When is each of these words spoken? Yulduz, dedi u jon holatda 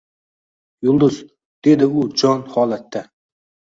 Yulduz, 0.87 1.11
dedi 1.69 1.93
u 2.05 2.09
jon 2.19 2.45
holatda 2.53 3.09